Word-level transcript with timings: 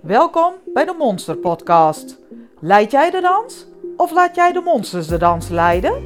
Welkom 0.00 0.54
bij 0.72 0.84
de 0.84 0.94
Monster 0.98 1.36
Podcast. 1.36 2.18
Leid 2.60 2.90
jij 2.90 3.10
de 3.10 3.20
dans 3.20 3.66
of 3.96 4.10
laat 4.10 4.34
jij 4.34 4.52
de 4.52 4.60
monsters 4.60 5.06
de 5.06 5.16
dans 5.16 5.48
leiden? 5.48 6.02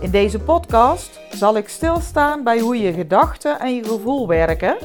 In 0.00 0.10
deze 0.10 0.40
podcast 0.40 1.20
zal 1.30 1.56
ik 1.56 1.68
stilstaan 1.68 2.44
bij 2.44 2.60
hoe 2.60 2.80
je 2.80 2.92
gedachten 2.92 3.60
en 3.60 3.74
je 3.74 3.84
gevoel 3.84 4.28
werken 4.28 4.76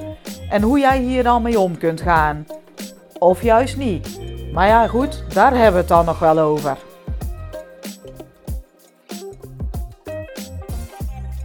en 0.49 0.61
hoe 0.61 0.79
jij 0.79 0.99
hier 0.99 1.23
dan 1.23 1.41
mee 1.41 1.59
om 1.59 1.77
kunt 1.77 2.01
gaan. 2.01 2.47
Of 3.19 3.43
juist 3.43 3.77
niet. 3.77 4.19
Maar 4.53 4.67
ja, 4.67 4.87
goed, 4.87 5.33
daar 5.33 5.51
hebben 5.51 5.71
we 5.71 5.77
het 5.77 5.87
dan 5.87 6.05
nog 6.05 6.19
wel 6.19 6.39
over. 6.39 6.77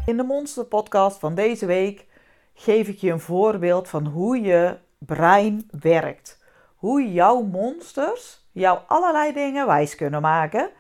In 0.06 0.16
de 0.16 0.22
Monster 0.22 0.64
Podcast 0.64 1.18
van 1.18 1.34
deze 1.34 1.66
week 1.66 2.06
geef 2.54 2.88
ik 2.88 2.98
je 2.98 3.10
een 3.10 3.20
voorbeeld 3.20 3.88
van 3.88 4.06
hoe 4.06 4.40
je 4.40 4.76
brein 5.06 5.68
werkt. 5.80 6.44
Hoe 6.76 7.12
jouw 7.12 7.42
monsters 7.42 8.48
jou 8.52 8.78
allerlei 8.86 9.32
dingen 9.32 9.66
wijs 9.66 9.94
kunnen 9.94 10.20
maken 10.20 10.70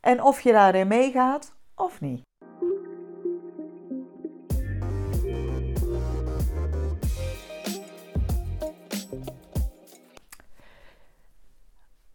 en 0.00 0.22
of 0.22 0.40
je 0.40 0.52
daarin 0.52 0.88
meegaat 0.88 1.56
of 1.74 2.00
niet. 2.00 2.22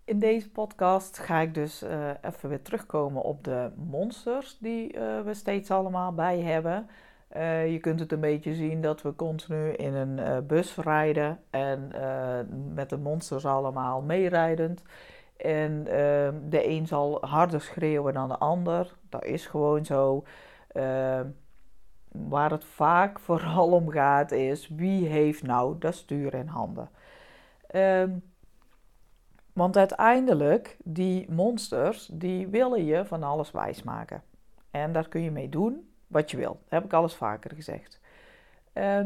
In 0.08 0.20
deze 0.20 0.52
podcast 0.52 1.18
ga 1.18 1.40
ik 1.40 1.54
dus 1.54 1.84
uh, 1.84 2.10
even 2.22 2.50
weer 2.50 2.62
terugkomen 2.62 3.22
op 3.22 3.44
de 3.44 3.72
monsters 3.76 4.58
die 4.60 4.94
uh, 4.94 5.22
we 5.22 5.34
steeds 5.34 5.72
allemaal 5.72 6.14
bij 6.14 6.40
hebben. 6.40 6.90
Uh, 7.36 7.72
je 7.72 7.80
kunt 7.80 8.00
het 8.00 8.12
een 8.12 8.20
beetje 8.20 8.56
zien 8.56 8.82
dat 8.82 9.02
we 9.02 9.16
continu 9.16 9.72
in 9.72 9.94
een 9.94 10.46
bus 10.48 10.76
rijden 10.76 11.40
en 11.50 11.92
met 12.74 12.90
de 12.90 12.98
monsters 12.98 13.46
allemaal 13.46 14.02
meerijdend. 14.02 14.82
En 15.38 15.84
de 16.50 16.68
een 16.68 16.88
zal 16.88 17.26
harder 17.26 17.62
schreeuwen 17.62 18.14
dan 18.14 18.28
de 18.28 18.38
ander. 18.38 18.94
Dat 19.10 19.26
is 19.26 19.46
gewoon 19.46 19.86
zo. 19.86 20.24
waar 22.12 22.52
het 22.52 22.66
vaak 22.66 23.20
vooral 23.28 23.72
om 23.72 23.90
gaat 23.90 24.32
is 24.32 24.68
wie 24.68 25.08
heeft 25.08 25.44
nou 25.44 25.78
dat 25.80 25.96
stuur 25.96 26.34
in 26.34 26.48
handen. 26.48 26.90
Ehm, 27.68 28.12
want 29.54 29.78
uiteindelijk, 29.78 30.78
die 30.84 31.32
monsters, 31.32 32.10
die 32.12 32.48
willen 32.48 32.86
je 32.86 33.06
van 33.06 33.24
alles 33.24 33.52
wijsmaken. 33.52 34.24
En 34.72 34.92
daar 34.92 35.08
kun 35.08 35.22
je 35.22 35.32
mee 35.32 35.50
doen 35.50 35.90
wat 36.08 36.32
je 36.32 36.38
wil. 36.38 36.60
Heb 36.68 36.84
ik 36.84 36.94
alles 36.94 37.14
vaker 37.14 37.52
gezegd. 37.56 38.00
Uh, 38.74 39.00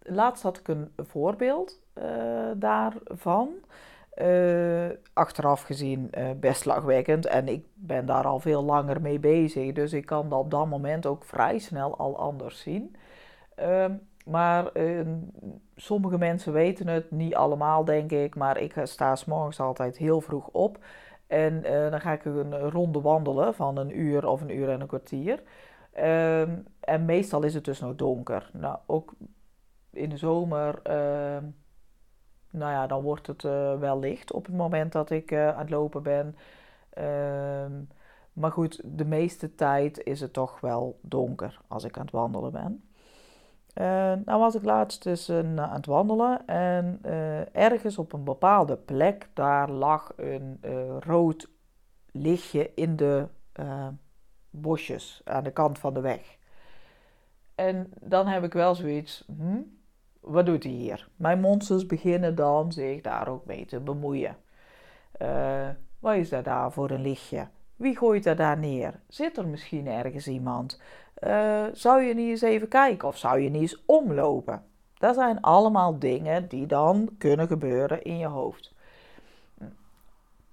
laatst 0.00 0.42
had 0.42 0.58
ik 0.58 0.68
een 0.68 0.92
voorbeeld 0.96 1.80
uh, 1.94 2.50
daarvan. 2.56 3.48
Uh, 4.22 4.88
achteraf 5.12 5.62
gezien 5.62 6.10
uh, 6.18 6.30
best 6.40 6.64
lachwekkend. 6.64 7.26
En 7.26 7.48
ik 7.48 7.64
ben 7.74 8.06
daar 8.06 8.24
al 8.24 8.40
veel 8.40 8.62
langer 8.62 9.00
mee 9.00 9.18
bezig. 9.18 9.72
Dus 9.72 9.92
ik 9.92 10.06
kan 10.06 10.28
dat 10.28 10.38
op 10.38 10.50
dat 10.50 10.66
moment 10.66 11.06
ook 11.06 11.24
vrij 11.24 11.58
snel 11.58 11.98
al 11.98 12.18
anders 12.18 12.60
zien. 12.60 12.96
Ehm, 13.54 13.92
maar 14.24 14.70
uh, 14.74 15.06
sommige 15.76 16.18
mensen 16.18 16.52
weten 16.52 16.86
het, 16.88 17.10
niet 17.10 17.34
allemaal 17.34 17.84
denk 17.84 18.10
ik. 18.10 18.34
Maar 18.34 18.58
ik 18.58 18.74
sta 18.82 19.16
s 19.16 19.24
morgens 19.24 19.60
altijd 19.60 19.96
heel 19.96 20.20
vroeg 20.20 20.48
op. 20.48 20.78
En 21.26 21.62
dan 21.90 22.00
ga 22.00 22.12
ik 22.12 22.24
een 22.24 22.70
ronde 22.70 23.00
wandelen 23.00 23.54
van 23.54 23.76
een 23.76 23.98
uur 23.98 24.28
of 24.28 24.40
een 24.40 24.56
uur 24.56 24.68
en 24.68 24.80
een 24.80 24.86
kwartier. 24.86 25.42
Uh, 26.02 26.40
en 26.80 27.04
meestal 27.04 27.42
is 27.42 27.54
het 27.54 27.64
dus 27.64 27.80
nog 27.80 27.94
donker. 27.94 28.50
Nou, 28.52 28.78
ook 28.86 29.14
in 29.90 30.08
de 30.10 30.16
zomer, 30.16 30.80
ehm, 30.82 31.44
nou 32.50 32.72
ja, 32.72 32.86
dan 32.86 33.02
wordt 33.02 33.26
het 33.26 33.42
uh, 33.42 33.78
wel 33.78 33.98
licht 33.98 34.32
op 34.32 34.46
het 34.46 34.54
moment 34.54 34.92
dat 34.92 35.10
ik 35.10 35.30
uh, 35.30 35.48
aan 35.48 35.58
het 35.58 35.70
lopen 35.70 36.02
ben. 36.02 36.36
Ehm, 36.90 37.72
maar 38.32 38.50
goed, 38.52 38.80
de 38.84 39.04
meeste 39.04 39.54
tijd 39.54 40.02
is 40.04 40.20
het 40.20 40.32
toch 40.32 40.60
wel 40.60 40.98
donker 41.02 41.60
als 41.68 41.84
ik 41.84 41.96
aan 41.96 42.04
het 42.04 42.12
wandelen 42.12 42.52
ben. 42.52 42.82
Uh, 43.74 43.84
nou 44.24 44.40
was 44.40 44.54
ik 44.54 44.64
laatst 44.64 45.02
dus 45.02 45.30
aan 45.30 45.58
het 45.58 45.86
wandelen 45.86 46.46
en 46.46 47.00
ergens 47.52 47.98
op 47.98 48.12
een 48.12 48.24
bepaalde 48.24 48.76
plek, 48.76 49.28
daar 49.34 49.70
lag 49.70 50.12
een 50.16 50.60
rood 51.00 51.50
lichtje 52.12 52.70
in 52.74 52.96
de 52.96 53.26
bosjes 54.60 55.20
aan 55.24 55.44
de 55.44 55.50
kant 55.50 55.78
van 55.78 55.94
de 55.94 56.00
weg. 56.00 56.36
En 57.54 57.92
dan 58.00 58.26
heb 58.26 58.44
ik 58.44 58.52
wel 58.52 58.74
zoiets, 58.74 59.24
hm, 59.26 59.60
wat 60.20 60.46
doet 60.46 60.62
hij 60.62 60.72
hier? 60.72 61.08
Mijn 61.16 61.40
monsters 61.40 61.86
beginnen 61.86 62.34
dan 62.34 62.72
zich 62.72 63.00
daar 63.00 63.28
ook 63.28 63.44
mee 63.46 63.66
te 63.66 63.80
bemoeien. 63.80 64.36
wat 65.98 66.14
is 66.14 66.28
dat 66.28 66.44
daar 66.44 66.72
voor 66.72 66.90
een 66.90 67.02
lichtje? 67.02 67.48
Wie 67.76 67.96
gooit 67.96 68.24
dat 68.24 68.36
daar 68.36 68.58
neer? 68.58 69.00
Zit 69.08 69.36
er 69.36 69.48
misschien 69.48 69.86
ergens 69.86 70.28
iemand? 70.28 70.80
Uh, 71.26 71.64
zou 71.72 72.02
je 72.02 72.14
niet 72.14 72.28
eens 72.28 72.42
even 72.42 72.68
kijken 72.68 73.08
of 73.08 73.16
zou 73.16 73.40
je 73.40 73.48
niet 73.48 73.60
eens 73.60 73.82
omlopen? 73.86 74.64
Dat 74.94 75.14
zijn 75.14 75.40
allemaal 75.40 75.98
dingen 75.98 76.48
die 76.48 76.66
dan 76.66 77.08
kunnen 77.18 77.46
gebeuren 77.46 78.02
in 78.02 78.18
je 78.18 78.26
hoofd. 78.26 78.74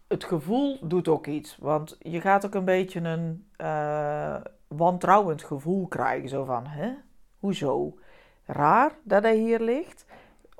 Het 0.07 0.23
gevoel 0.23 0.87
doet 0.87 1.07
ook 1.07 1.27
iets, 1.27 1.57
want 1.57 1.97
je 1.99 2.21
gaat 2.21 2.45
ook 2.45 2.53
een 2.53 2.65
beetje 2.65 2.99
een 2.99 3.47
uh, 3.57 4.35
wantrouwend 4.67 5.43
gevoel 5.43 5.87
krijgen. 5.87 6.29
Zo 6.29 6.43
van, 6.43 6.67
hè? 6.67 6.93
Hoezo? 7.39 7.99
Raar 8.45 8.91
dat 9.03 9.23
hij 9.23 9.37
hier 9.37 9.59
ligt. 9.59 10.05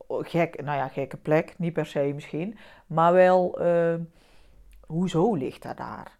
Gek, 0.07 0.63
nou 0.63 0.77
ja, 0.77 0.87
gekke 0.87 1.17
plek, 1.17 1.55
niet 1.57 1.73
per 1.73 1.85
se 1.85 2.11
misschien. 2.13 2.57
Maar 2.87 3.13
wel, 3.13 3.61
uh, 3.61 3.95
hoezo 4.87 5.33
ligt 5.33 5.63
hij 5.63 5.73
daar? 5.73 6.17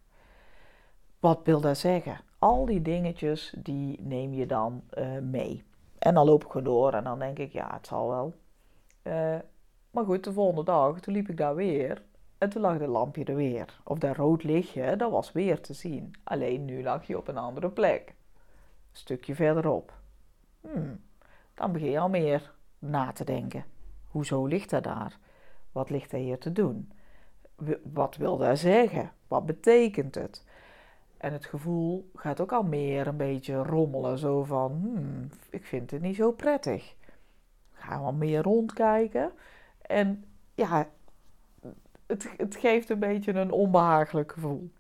Wat 1.20 1.40
wil 1.44 1.62
dat 1.62 1.78
zeggen? 1.78 2.20
al 2.46 2.66
die 2.66 2.82
dingetjes, 2.82 3.56
die 3.58 4.02
neem 4.02 4.34
je 4.34 4.46
dan 4.46 4.84
uh, 4.98 5.20
mee. 5.20 5.64
En 6.00 6.14
dan 6.14 6.26
loop 6.26 6.44
ik 6.44 6.52
gewoon 6.52 6.66
door 6.66 6.94
en 6.94 7.04
dan 7.04 7.20
denk 7.20 7.40
ik, 7.40 7.52
ja, 7.52 7.74
het 7.74 7.88
zal 7.88 8.10
wel. 8.10 8.34
Maar 9.92 10.06
goed, 10.06 10.24
de 10.24 10.34
volgende 10.34 10.64
dag, 10.64 11.00
toen 11.00 11.14
liep 11.14 11.30
ik 11.30 11.38
daar 11.38 11.56
weer. 11.56 12.02
En 12.38 12.50
toen 12.50 12.62
lag 12.62 12.78
de 12.78 12.88
lampje 12.88 13.24
er 13.24 13.36
weer. 13.36 13.82
Of 13.84 13.98
dat 13.98 14.16
rood 14.16 14.44
lichtje, 14.44 14.96
dat 14.96 15.12
was 15.12 15.32
weer 15.32 15.62
te 15.62 15.74
zien. 15.74 16.16
Alleen 16.24 16.66
nu 16.66 16.84
lag 16.84 17.08
je 17.08 17.18
op 17.18 17.28
een 17.28 17.38
andere 17.38 17.70
plek. 17.70 18.08
Een 18.08 18.98
stukje 18.98 19.36
verderop. 19.36 19.94
Hmm, 20.62 21.02
dan 21.54 21.72
begin 21.72 21.92
je 21.92 22.00
al 22.00 22.10
meer 22.10 22.54
na 22.80 23.12
te 23.12 23.24
denken. 23.24 23.66
Hoezo 24.08 24.46
ligt 24.46 24.70
dat 24.70 24.84
daar? 24.84 25.18
Wat 25.72 25.90
ligt 25.90 26.12
er 26.12 26.20
hier 26.20 26.40
te 26.40 26.52
doen? 26.52 26.92
Wat 27.94 28.16
wil 28.16 28.38
dat 28.38 28.60
zeggen? 28.60 29.12
Wat 29.28 29.46
betekent 29.46 30.16
het? 30.16 30.44
En 31.18 31.34
het 31.34 31.46
gevoel 31.46 32.12
gaat 32.16 32.42
ook 32.42 32.52
al 32.52 32.64
meer 32.64 33.08
een 33.08 33.18
beetje 33.18 33.64
rommelen. 33.64 34.18
Zo 34.18 34.44
van, 34.44 34.72
hmm, 34.72 35.30
ik 35.50 35.66
vind 35.66 35.92
het 35.92 36.02
niet 36.02 36.16
zo 36.16 36.32
prettig. 36.32 36.96
Gaan 37.72 38.06
we 38.06 38.12
meer 38.12 38.42
rondkijken. 38.42 39.32
En 39.82 40.26
ja, 40.54 40.88
het, 42.08 42.34
het 42.38 42.56
geeft 42.56 42.90
een 42.90 43.00
beetje 43.00 43.34
een 43.34 43.52
onbehagelijk 43.52 44.32
gevoel. 44.32 44.72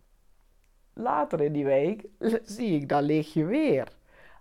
Later 0.93 1.41
in 1.41 1.53
die 1.53 1.65
week 1.65 2.05
zie 2.43 2.79
ik 2.79 2.89
dat 2.89 3.03
lichtje 3.03 3.45
weer. 3.45 3.87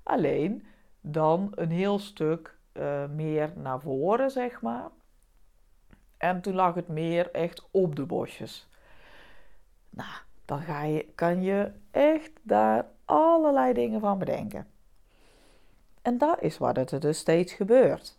Alleen 0.03 0.67
dan 1.00 1.53
een 1.55 1.71
heel 1.71 1.99
stuk 1.99 2.59
uh, 2.72 3.09
meer 3.09 3.53
naar 3.56 3.81
voren, 3.81 4.31
zeg 4.31 4.61
maar. 4.61 4.89
En 6.17 6.41
toen 6.41 6.55
lag 6.55 6.75
het 6.75 6.89
meer 6.89 7.31
echt 7.31 7.69
op 7.71 7.97
de 7.97 8.06
bosjes. 8.06 8.69
Nou, 9.91 10.15
dan 10.45 10.61
ga 10.61 10.83
je, 10.83 11.06
kan 11.15 11.43
je 11.43 11.71
echt 11.91 12.31
daar 12.43 12.87
allerlei 13.05 13.72
dingen 13.72 14.01
van 14.01 14.19
bedenken. 14.19 14.66
En 16.03 16.19
dat 16.19 16.43
is 16.43 16.59
wat 16.59 16.93
er 16.93 17.01
dus 17.01 17.19
steeds 17.19 17.53
gebeurt. 17.53 18.19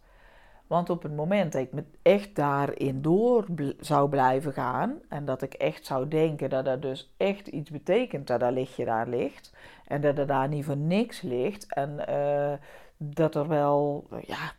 Want 0.67 0.89
op 0.89 1.03
het 1.03 1.15
moment 1.15 1.51
dat 1.51 1.61
ik 1.61 1.71
me 1.71 1.83
echt 2.01 2.35
daarin 2.35 3.01
door 3.01 3.45
zou 3.79 4.09
blijven 4.09 4.53
gaan 4.53 4.99
en 5.09 5.25
dat 5.25 5.41
ik 5.41 5.53
echt 5.53 5.85
zou 5.85 6.07
denken 6.07 6.49
dat 6.49 6.67
er 6.67 6.79
dus 6.79 7.13
echt 7.17 7.47
iets 7.47 7.69
betekent 7.69 8.27
dat 8.27 8.39
dat 8.39 8.51
lichtje 8.51 8.85
daar 8.85 9.07
ligt 9.07 9.53
en 9.87 10.01
dat 10.01 10.17
er 10.17 10.27
daar 10.27 10.47
niet 10.47 10.65
voor 10.65 10.77
niks 10.77 11.21
ligt 11.21 11.73
en 11.73 12.05
uh, 12.09 12.53
dat 12.97 13.35
er 13.35 13.47
wel 13.47 14.07
ja, 14.25 14.51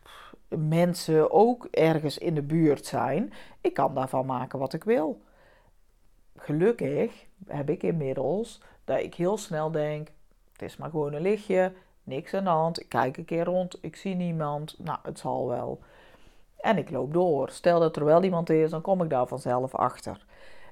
mensen 0.49 1.31
ook 1.31 1.65
ergens 1.65 2.17
in 2.17 2.35
de 2.35 2.41
buurt 2.41 2.85
zijn, 2.85 3.33
ik 3.61 3.73
kan 3.73 3.93
daarvan 3.93 4.25
maken 4.25 4.59
wat 4.59 4.73
ik 4.73 4.83
wil. 4.83 5.21
Gelukkig 6.35 7.25
heb 7.47 7.69
ik 7.69 7.83
inmiddels 7.83 8.61
dat 8.85 8.99
ik 8.99 9.15
heel 9.15 9.37
snel 9.37 9.71
denk: 9.71 10.07
het 10.51 10.61
is 10.61 10.77
maar 10.77 10.89
gewoon 10.89 11.13
een 11.13 11.21
lichtje, 11.21 11.73
niks 12.03 12.33
aan 12.33 12.43
de 12.43 12.49
hand. 12.49 12.79
Ik 12.79 12.89
kijk 12.89 13.17
een 13.17 13.25
keer 13.25 13.43
rond, 13.43 13.77
ik 13.81 13.95
zie 13.95 14.15
niemand. 14.15 14.75
Nou, 14.79 14.99
het 15.03 15.19
zal 15.19 15.47
wel. 15.47 15.79
En 16.57 16.77
ik 16.77 16.89
loop 16.89 17.13
door. 17.13 17.49
Stel 17.49 17.79
dat 17.79 17.95
er 17.95 18.05
wel 18.05 18.23
iemand 18.23 18.49
is, 18.49 18.69
dan 18.69 18.81
kom 18.81 19.03
ik 19.03 19.09
daar 19.09 19.27
vanzelf 19.27 19.75
achter. 19.75 20.25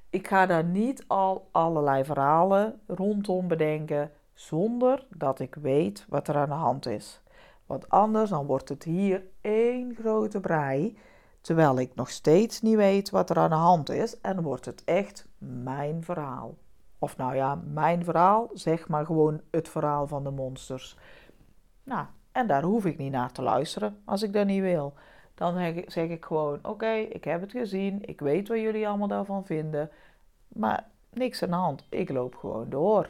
Ik 0.09 0.27
ga 0.27 0.45
daar 0.45 0.63
niet 0.63 1.03
al 1.07 1.47
allerlei 1.51 2.03
verhalen 2.03 2.81
rondom 2.87 3.47
bedenken 3.47 4.11
zonder 4.33 5.05
dat 5.09 5.39
ik 5.39 5.55
weet 5.55 6.05
wat 6.09 6.27
er 6.27 6.35
aan 6.35 6.49
de 6.49 6.55
hand 6.55 6.85
is. 6.85 7.21
Want 7.65 7.89
anders 7.89 8.29
dan 8.29 8.45
wordt 8.45 8.69
het 8.69 8.83
hier 8.83 9.23
één 9.41 9.95
grote 9.95 10.39
brei 10.39 10.97
terwijl 11.41 11.79
ik 11.79 11.95
nog 11.95 12.09
steeds 12.09 12.61
niet 12.61 12.75
weet 12.75 13.09
wat 13.09 13.29
er 13.29 13.37
aan 13.37 13.49
de 13.49 13.55
hand 13.55 13.89
is 13.89 14.21
en 14.21 14.41
wordt 14.41 14.65
het 14.65 14.83
echt 14.83 15.27
mijn 15.37 16.03
verhaal. 16.03 16.55
Of 16.99 17.17
nou 17.17 17.35
ja, 17.35 17.61
mijn 17.73 18.03
verhaal, 18.03 18.49
zeg 18.53 18.87
maar 18.87 19.05
gewoon 19.05 19.41
het 19.51 19.69
verhaal 19.69 20.07
van 20.07 20.23
de 20.23 20.31
monsters. 20.31 20.97
Nou, 21.83 22.05
en 22.31 22.47
daar 22.47 22.63
hoef 22.63 22.85
ik 22.85 22.97
niet 22.97 23.11
naar 23.11 23.31
te 23.31 23.41
luisteren 23.41 24.01
als 24.05 24.23
ik 24.23 24.33
dat 24.33 24.45
niet 24.45 24.61
wil. 24.61 24.93
Dan 25.35 25.83
zeg 25.87 26.09
ik 26.09 26.25
gewoon: 26.25 26.59
Oké, 26.61 26.91
ik 26.91 27.23
heb 27.23 27.41
het 27.41 27.51
gezien, 27.51 27.99
ik 28.05 28.19
weet 28.19 28.47
wat 28.47 28.59
jullie 28.59 28.87
allemaal 28.87 29.07
daarvan 29.07 29.45
vinden, 29.45 29.89
maar 30.47 30.87
niks 31.13 31.43
aan 31.43 31.49
de 31.49 31.55
hand, 31.55 31.85
ik 31.89 32.09
loop 32.09 32.35
gewoon 32.35 32.69
door. 32.69 33.09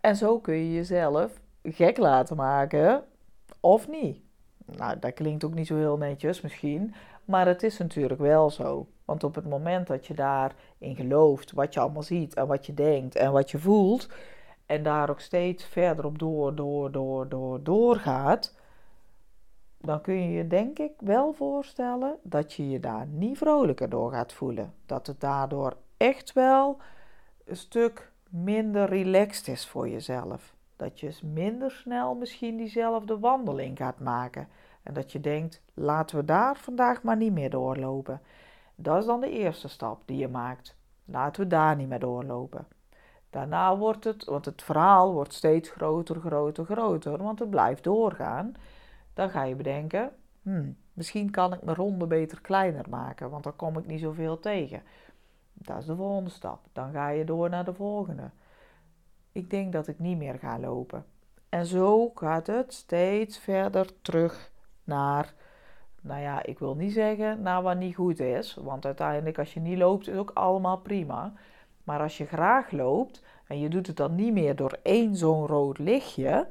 En 0.00 0.16
zo 0.16 0.38
kun 0.38 0.54
je 0.54 0.72
jezelf 0.72 1.40
gek 1.62 1.96
laten 1.96 2.36
maken 2.36 3.04
of 3.60 3.88
niet. 3.88 4.18
Nou, 4.64 4.98
dat 4.98 5.14
klinkt 5.14 5.44
ook 5.44 5.54
niet 5.54 5.66
zo 5.66 5.76
heel 5.76 5.96
netjes 5.96 6.40
misschien, 6.40 6.94
maar 7.24 7.46
het 7.46 7.62
is 7.62 7.78
natuurlijk 7.78 8.20
wel 8.20 8.50
zo. 8.50 8.86
Want 9.04 9.24
op 9.24 9.34
het 9.34 9.48
moment 9.48 9.86
dat 9.86 10.06
je 10.06 10.14
daarin 10.14 10.96
gelooft, 10.96 11.52
wat 11.52 11.74
je 11.74 11.80
allemaal 11.80 12.02
ziet 12.02 12.34
en 12.34 12.46
wat 12.46 12.66
je 12.66 12.74
denkt 12.74 13.16
en 13.16 13.32
wat 13.32 13.50
je 13.50 13.58
voelt, 13.58 14.08
en 14.66 14.82
daar 14.82 15.10
ook 15.10 15.20
steeds 15.20 15.64
verder 15.64 16.04
op 16.04 16.18
door, 16.18 16.54
door, 16.54 16.92
door, 16.92 17.28
door, 17.28 17.62
doorgaat, 17.62 18.54
dan 19.78 20.00
kun 20.00 20.14
je 20.14 20.30
je 20.30 20.46
denk 20.46 20.78
ik 20.78 20.92
wel 20.98 21.32
voorstellen 21.32 22.16
dat 22.22 22.52
je 22.52 22.70
je 22.70 22.80
daar 22.80 23.06
niet 23.06 23.38
vrolijker 23.38 23.88
door 23.88 24.10
gaat 24.10 24.32
voelen. 24.32 24.74
Dat 24.86 25.06
het 25.06 25.20
daardoor 25.20 25.76
echt 25.96 26.32
wel 26.32 26.78
een 27.44 27.56
stuk 27.56 28.12
minder 28.28 28.88
relaxed 28.88 29.48
is 29.48 29.66
voor 29.66 29.88
jezelf. 29.88 30.54
Dat 30.76 31.00
je 31.00 31.18
minder 31.22 31.70
snel 31.70 32.14
misschien 32.14 32.56
diezelfde 32.56 33.18
wandeling 33.18 33.76
gaat 33.76 34.00
maken. 34.00 34.48
En 34.82 34.94
dat 34.94 35.12
je 35.12 35.20
denkt, 35.20 35.62
laten 35.74 36.16
we 36.16 36.24
daar 36.24 36.56
vandaag 36.56 37.02
maar 37.02 37.16
niet 37.16 37.32
meer 37.32 37.50
doorlopen. 37.50 38.20
Dat 38.74 38.98
is 38.98 39.06
dan 39.06 39.20
de 39.20 39.30
eerste 39.30 39.68
stap 39.68 40.02
die 40.04 40.18
je 40.18 40.28
maakt. 40.28 40.76
Laten 41.04 41.42
we 41.42 41.48
daar 41.48 41.76
niet 41.76 41.88
meer 41.88 41.98
doorlopen. 41.98 42.66
Daarna 43.30 43.76
wordt 43.76 44.04
het, 44.04 44.24
want 44.24 44.44
het 44.44 44.62
verhaal 44.62 45.12
wordt 45.12 45.32
steeds 45.32 45.70
groter, 45.70 46.20
groter, 46.20 46.64
groter, 46.64 47.22
want 47.22 47.38
het 47.38 47.50
blijft 47.50 47.84
doorgaan. 47.84 48.54
Dan 49.16 49.30
ga 49.30 49.42
je 49.42 49.54
bedenken, 49.54 50.12
hmm, 50.42 50.76
misschien 50.92 51.30
kan 51.30 51.52
ik 51.52 51.62
mijn 51.62 51.76
ronde 51.76 52.06
beter 52.06 52.40
kleiner 52.40 52.88
maken, 52.88 53.30
want 53.30 53.44
dan 53.44 53.56
kom 53.56 53.78
ik 53.78 53.86
niet 53.86 54.00
zoveel 54.00 54.38
tegen. 54.38 54.82
Dat 55.52 55.78
is 55.78 55.86
de 55.86 55.96
volgende 55.96 56.30
stap. 56.30 56.60
Dan 56.72 56.92
ga 56.92 57.08
je 57.08 57.24
door 57.24 57.48
naar 57.48 57.64
de 57.64 57.74
volgende. 57.74 58.30
Ik 59.32 59.50
denk 59.50 59.72
dat 59.72 59.88
ik 59.88 59.98
niet 59.98 60.18
meer 60.18 60.38
ga 60.38 60.58
lopen. 60.58 61.04
En 61.48 61.66
zo 61.66 62.10
gaat 62.14 62.46
het 62.46 62.72
steeds 62.72 63.38
verder 63.38 64.02
terug 64.02 64.52
naar, 64.84 65.34
nou 66.00 66.20
ja, 66.20 66.42
ik 66.42 66.58
wil 66.58 66.74
niet 66.74 66.92
zeggen 66.92 67.42
naar 67.42 67.62
wat 67.62 67.76
niet 67.76 67.94
goed 67.94 68.20
is. 68.20 68.54
Want 68.54 68.84
uiteindelijk 68.84 69.38
als 69.38 69.54
je 69.54 69.60
niet 69.60 69.78
loopt 69.78 70.08
is 70.08 70.16
ook 70.16 70.30
allemaal 70.34 70.78
prima. 70.78 71.32
Maar 71.84 72.00
als 72.00 72.18
je 72.18 72.26
graag 72.26 72.70
loopt 72.70 73.22
en 73.46 73.60
je 73.60 73.68
doet 73.68 73.86
het 73.86 73.96
dan 73.96 74.14
niet 74.14 74.32
meer 74.32 74.56
door 74.56 74.78
één 74.82 75.16
zo'n 75.16 75.46
rood 75.46 75.78
lichtje, 75.78 76.48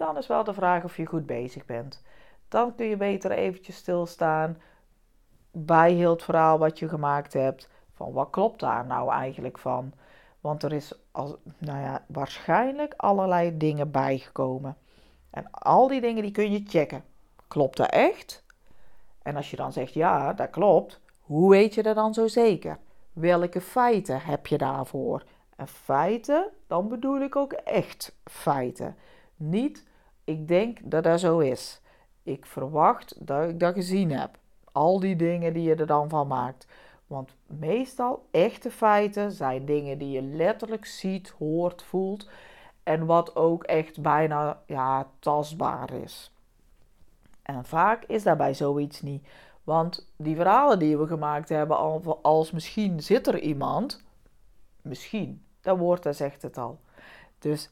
dan 0.00 0.16
is 0.16 0.26
wel 0.26 0.44
de 0.44 0.54
vraag 0.54 0.84
of 0.84 0.96
je 0.96 1.06
goed 1.06 1.26
bezig 1.26 1.64
bent. 1.64 2.02
Dan 2.48 2.74
kun 2.74 2.86
je 2.86 2.96
beter 2.96 3.30
eventjes 3.30 3.76
stilstaan 3.76 4.58
bij 5.50 5.92
heel 5.92 6.10
het 6.10 6.22
verhaal 6.22 6.58
wat 6.58 6.78
je 6.78 6.88
gemaakt 6.88 7.32
hebt. 7.32 7.68
Van 7.92 8.12
wat 8.12 8.30
klopt 8.30 8.60
daar 8.60 8.86
nou 8.86 9.10
eigenlijk 9.10 9.58
van? 9.58 9.92
Want 10.40 10.62
er 10.62 10.72
is 10.72 10.94
als, 11.10 11.34
nou 11.58 11.78
ja, 11.78 12.04
waarschijnlijk 12.06 12.94
allerlei 12.96 13.56
dingen 13.56 13.90
bijgekomen. 13.90 14.76
En 15.30 15.50
al 15.50 15.88
die 15.88 16.00
dingen 16.00 16.22
die 16.22 16.32
kun 16.32 16.52
je 16.52 16.62
checken. 16.66 17.04
Klopt 17.48 17.76
dat 17.76 17.90
echt? 17.90 18.44
En 19.22 19.36
als 19.36 19.50
je 19.50 19.56
dan 19.56 19.72
zegt 19.72 19.94
ja, 19.94 20.32
dat 20.32 20.50
klopt, 20.50 21.00
hoe 21.20 21.50
weet 21.50 21.74
je 21.74 21.82
dat 21.82 21.94
dan 21.94 22.14
zo 22.14 22.26
zeker? 22.26 22.78
Welke 23.12 23.60
feiten 23.60 24.20
heb 24.20 24.46
je 24.46 24.58
daarvoor? 24.58 25.24
En 25.56 25.68
feiten, 25.68 26.48
dan 26.66 26.88
bedoel 26.88 27.20
ik 27.20 27.36
ook 27.36 27.52
echt 27.52 28.16
feiten. 28.24 28.96
Niet, 29.36 29.88
ik 30.30 30.48
denk 30.48 30.78
dat 30.82 31.04
dat 31.04 31.20
zo 31.20 31.38
is. 31.38 31.80
Ik 32.22 32.46
verwacht 32.46 33.26
dat 33.26 33.48
ik 33.48 33.60
dat 33.60 33.74
gezien 33.74 34.10
heb. 34.10 34.38
Al 34.72 35.00
die 35.00 35.16
dingen 35.16 35.52
die 35.52 35.62
je 35.62 35.74
er 35.74 35.86
dan 35.86 36.08
van 36.08 36.26
maakt. 36.26 36.66
Want 37.06 37.34
meestal 37.46 38.26
echte 38.30 38.70
feiten 38.70 39.32
zijn 39.32 39.64
dingen 39.64 39.98
die 39.98 40.10
je 40.10 40.22
letterlijk 40.22 40.86
ziet, 40.86 41.34
hoort, 41.38 41.82
voelt. 41.82 42.28
En 42.82 43.06
wat 43.06 43.36
ook 43.36 43.64
echt 43.64 44.02
bijna 44.02 44.62
ja, 44.66 45.06
tastbaar 45.18 45.92
is. 45.92 46.32
En 47.42 47.64
vaak 47.64 48.04
is 48.04 48.22
daarbij 48.22 48.54
zoiets 48.54 49.00
niet. 49.00 49.26
Want 49.64 50.12
die 50.16 50.36
verhalen 50.36 50.78
die 50.78 50.98
we 50.98 51.06
gemaakt 51.06 51.48
hebben, 51.48 51.76
als 52.22 52.50
misschien 52.50 53.02
zit 53.02 53.26
er 53.26 53.38
iemand, 53.40 54.02
misschien, 54.82 55.44
dat 55.60 55.78
woord 55.78 56.02
dat 56.02 56.16
zegt 56.16 56.42
het 56.42 56.58
al. 56.58 56.80
Dus 57.38 57.70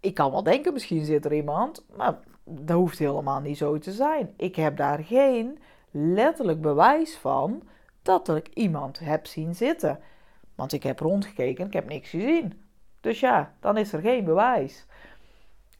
ik 0.00 0.14
kan 0.14 0.30
wel 0.30 0.42
denken, 0.42 0.72
misschien 0.72 1.04
zit 1.04 1.24
er 1.24 1.34
iemand, 1.34 1.84
maar 1.96 2.18
dat 2.44 2.76
hoeft 2.76 2.98
helemaal 2.98 3.40
niet 3.40 3.56
zo 3.56 3.78
te 3.78 3.92
zijn. 3.92 4.34
Ik 4.36 4.56
heb 4.56 4.76
daar 4.76 4.98
geen 4.98 5.58
letterlijk 5.90 6.60
bewijs 6.60 7.16
van 7.16 7.62
dat 8.02 8.28
ik 8.28 8.48
iemand 8.48 8.98
heb 8.98 9.26
zien 9.26 9.54
zitten. 9.54 9.98
Want 10.54 10.72
ik 10.72 10.82
heb 10.82 11.00
rondgekeken, 11.00 11.66
ik 11.66 11.72
heb 11.72 11.88
niks 11.88 12.10
gezien. 12.10 12.62
Dus 13.00 13.20
ja, 13.20 13.54
dan 13.60 13.76
is 13.76 13.92
er 13.92 14.00
geen 14.00 14.24
bewijs. 14.24 14.86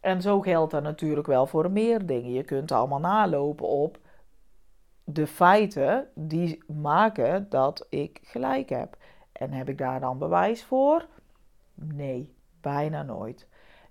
En 0.00 0.22
zo 0.22 0.40
geldt 0.40 0.70
dat 0.70 0.82
natuurlijk 0.82 1.26
wel 1.26 1.46
voor 1.46 1.70
meer 1.70 2.06
dingen. 2.06 2.32
Je 2.32 2.44
kunt 2.44 2.72
allemaal 2.72 3.00
nalopen 3.00 3.66
op 3.66 3.98
de 5.04 5.26
feiten 5.26 6.08
die 6.14 6.64
maken 6.66 7.46
dat 7.48 7.86
ik 7.88 8.20
gelijk 8.22 8.68
heb. 8.68 8.96
En 9.32 9.52
heb 9.52 9.68
ik 9.68 9.78
daar 9.78 10.00
dan 10.00 10.18
bewijs 10.18 10.64
voor? 10.64 11.06
Nee, 11.74 12.34
bijna 12.60 13.02
nooit. 13.02 13.48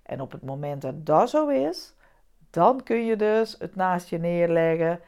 En 0.08 0.20
op 0.20 0.32
het 0.32 0.42
moment 0.42 0.82
dat 0.82 1.06
dat 1.06 1.30
zo 1.30 1.48
is, 1.48 1.94
dan 2.50 2.82
kun 2.82 3.04
je 3.04 3.16
dus 3.16 3.56
het 3.58 3.76
naast 3.76 4.08
je 4.08 4.18
neerleggen. 4.18 5.00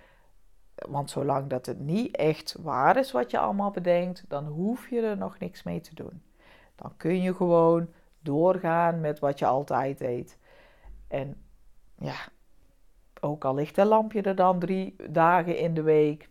Want 0.74 1.10
zolang 1.10 1.46
dat 1.46 1.66
het 1.66 1.78
niet 1.78 2.16
echt 2.16 2.56
waar 2.62 2.96
is 2.96 3.12
wat 3.12 3.30
je 3.30 3.38
allemaal 3.38 3.70
bedenkt, 3.70 4.24
dan 4.28 4.46
hoef 4.46 4.88
je 4.88 5.00
er 5.00 5.16
nog 5.16 5.38
niks 5.38 5.62
mee 5.62 5.80
te 5.80 5.94
doen. 5.94 6.22
Dan 6.74 6.92
kun 6.96 7.22
je 7.22 7.34
gewoon 7.34 7.88
doorgaan 8.20 9.00
met 9.00 9.18
wat 9.18 9.38
je 9.38 9.46
altijd 9.46 9.98
deed. 9.98 10.38
En 11.08 11.42
ja, 11.98 12.16
ook 13.20 13.44
al 13.44 13.54
ligt 13.54 13.78
een 13.78 13.86
lampje 13.86 14.22
er 14.22 14.36
dan 14.36 14.58
drie 14.58 14.96
dagen 15.10 15.58
in 15.58 15.74
de 15.74 15.82
week, 15.82 16.28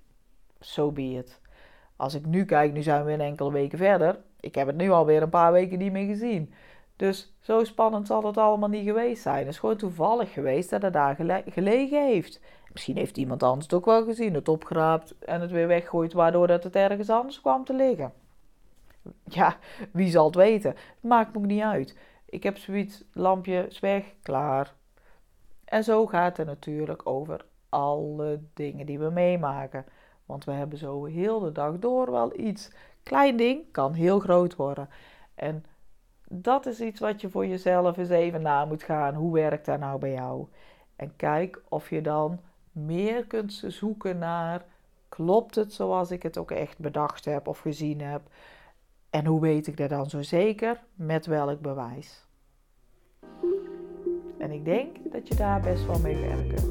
zo 0.60 0.86
so 0.86 0.92
be 0.92 1.02
it. 1.02 1.42
Als 1.96 2.14
ik 2.14 2.26
nu 2.26 2.46
kijk, 2.46 2.74
nu 2.74 2.82
zijn 2.82 3.06
we 3.06 3.12
een 3.12 3.22
enkele 3.22 3.52
weken 3.52 3.78
verder. 3.78 4.20
Ik 4.40 4.56
heb 4.56 4.68
het 4.68 4.76
nu 4.76 4.90
alweer 4.90 5.22
een 5.22 5.30
paar 5.30 5.52
weken 5.52 5.78
niet 5.78 5.92
meer 5.92 6.08
gezien. 6.08 6.54
Dus 7.00 7.34
zo 7.40 7.64
spannend 7.64 8.08
zal 8.08 8.26
het 8.26 8.38
allemaal 8.38 8.70
niet 8.70 8.86
geweest 8.86 9.22
zijn. 9.22 9.38
Het 9.38 9.48
is 9.48 9.60
gewoon 9.60 9.78
toevallig 9.78 10.34
geweest 10.34 10.70
dat 10.70 10.82
het 10.82 10.94
daar 10.94 11.16
gelegen 11.46 12.06
heeft. 12.06 12.42
Misschien 12.72 12.98
heeft 12.98 13.18
iemand 13.18 13.44
anders 13.44 13.66
het 13.66 13.74
ook 13.74 13.86
wel 13.86 14.04
gezien, 14.04 14.34
het 14.34 14.48
opgeraapt 14.48 15.18
en 15.20 15.42
het 15.42 15.52
weer 15.52 15.68
weggooit, 15.68 16.14
waardoor 16.14 16.48
dat 16.48 16.64
het 16.64 16.76
ergens 16.76 17.10
anders 17.10 17.42
kwam 17.42 17.66
te 17.66 17.74
liggen. 17.74 18.14
Ja, 19.24 19.58
wie 19.92 20.10
zal 20.10 20.26
het 20.26 20.36
weten? 20.36 20.76
Maakt 21.00 21.34
me 21.34 21.38
ook 21.38 21.46
niet 21.46 21.62
uit. 21.62 21.98
Ik 22.26 22.44
heb 22.44 22.58
zoiets, 22.58 23.04
lampje 23.14 23.68
is 23.68 23.80
weg, 23.80 24.14
klaar. 24.22 24.74
En 25.66 25.84
zo 25.84 26.06
gaat 26.08 26.38
het 26.38 26.48
natuurlijk 26.48 27.08
over 27.08 27.46
alle 27.70 28.40
dingen 28.54 28.86
die 28.86 29.00
we 29.00 29.10
meemaken. 29.10 29.86
Want 30.26 30.46
we 30.46 30.52
hebben 30.52 30.78
zo 30.78 31.06
heel 31.06 31.40
de 31.40 31.52
dag 31.52 31.80
door 31.80 32.12
wel 32.12 32.40
iets. 32.40 32.72
Klein 33.04 33.38
ding 33.38 33.72
kan 33.72 33.94
heel 33.94 34.20
groot 34.20 34.56
worden. 34.56 34.90
En 35.36 35.66
dat 36.30 36.66
is 36.66 36.82
iets 36.82 37.00
wat 37.00 37.22
je 37.22 37.30
voor 37.30 37.46
jezelf 37.46 37.98
eens 37.98 38.10
even 38.10 38.42
na 38.42 38.66
moet 38.66 38.84
gaan. 38.84 39.14
Hoe 39.14 39.34
werkt 39.34 39.66
dat 39.66 39.80
nou 39.80 40.00
bij 40.00 40.12
jou? 40.12 40.48
En 40.96 41.16
kijk 41.16 41.62
of 41.70 41.90
je 41.90 42.02
dan 42.02 42.40
meer 42.72 43.26
kunt 43.26 43.64
zoeken 43.68 44.18
naar: 44.18 44.66
klopt 45.10 45.56
het 45.56 45.74
zoals 45.74 46.12
ik 46.12 46.24
het 46.24 46.38
ook 46.38 46.52
echt 46.52 46.78
bedacht 46.78 47.26
heb 47.26 47.48
of 47.48 47.60
gezien 47.60 48.02
heb? 48.02 48.22
En 49.10 49.26
hoe 49.26 49.42
weet 49.42 49.68
ik 49.68 49.78
dat 49.78 49.90
dan 49.90 50.10
zo 50.10 50.22
zeker? 50.22 50.80
Met 50.94 51.26
welk 51.26 51.62
bewijs? 51.62 52.28
En 54.38 54.52
ik 54.52 54.66
denk 54.66 55.12
dat 55.12 55.28
je 55.28 55.36
daar 55.36 55.62
best 55.62 55.86
wel 55.86 56.00
mee 56.00 56.18
werkt. 56.18 56.64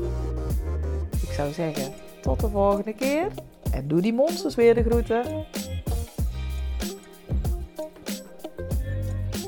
Ik 1.23 1.33
zou 1.35 1.53
zeggen, 1.53 1.93
tot 2.21 2.41
de 2.41 2.49
volgende 2.49 2.95
keer. 2.95 3.29
En 3.73 3.88
doe 3.88 4.00
die 4.00 4.12
monsters 4.12 4.55
weer 4.55 4.75
de 4.75 4.83
groeten. 4.83 5.47